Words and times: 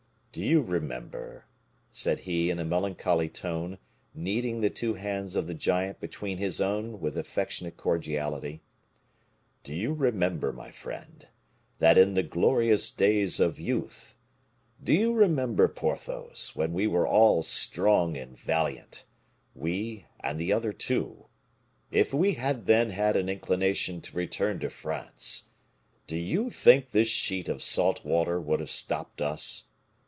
"Do 0.33 0.41
you 0.41 0.61
remember," 0.61 1.45
said 1.89 2.19
he, 2.19 2.49
in 2.49 2.57
a 2.57 2.63
melancholy 2.63 3.27
tone, 3.27 3.77
kneading 4.15 4.61
the 4.61 4.69
two 4.69 4.93
hands 4.93 5.35
of 5.35 5.45
the 5.45 5.53
giant 5.53 5.99
between 5.99 6.37
his 6.37 6.61
own 6.61 7.01
with 7.01 7.17
affectionate 7.17 7.75
cordiality, 7.75 8.61
"do 9.65 9.75
you 9.75 9.91
remember, 9.91 10.53
my 10.53 10.71
friend, 10.71 11.27
that 11.79 11.97
in 11.97 12.13
the 12.13 12.23
glorious 12.23 12.91
days 12.91 13.41
of 13.41 13.59
youth 13.59 14.15
do 14.81 14.93
you 14.93 15.11
remember, 15.11 15.67
Porthos, 15.67 16.55
when 16.55 16.71
we 16.71 16.87
were 16.87 17.05
all 17.05 17.41
strong 17.41 18.15
and 18.15 18.37
valiant 18.39 19.03
we, 19.53 20.05
and 20.21 20.39
the 20.39 20.53
other 20.53 20.71
two 20.71 21.25
if 21.91 22.13
we 22.13 22.35
had 22.35 22.67
then 22.67 22.91
had 22.91 23.17
an 23.17 23.27
inclination 23.27 23.99
to 23.99 24.15
return 24.15 24.59
to 24.61 24.69
France, 24.69 25.49
do 26.07 26.15
you 26.15 26.49
think 26.49 26.91
this 26.91 27.09
sheet 27.09 27.49
of 27.49 27.61
salt 27.61 28.05
water 28.05 28.39
would 28.39 28.61
have 28.61 28.71
stopped 28.71 29.21
us?" 29.21 29.67